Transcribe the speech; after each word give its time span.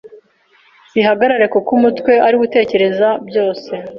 zirahagarara 0.91 1.45
kuko 1.53 1.69
umutwe 1.77 2.11
ari 2.27 2.35
wo 2.37 2.43
utekerereza 2.47 3.09
byose 3.27 3.71